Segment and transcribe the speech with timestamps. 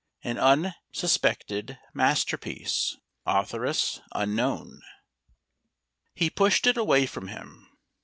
[0.23, 4.81] AN UNSUSPECTED MASTERPIECE (AUTHORESS UNKNOWN)
[6.15, 7.69] He pushed it away from him.